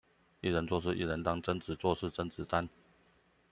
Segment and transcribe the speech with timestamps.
[0.41, 2.67] 一人做事一人擔，貞子做事甄子丹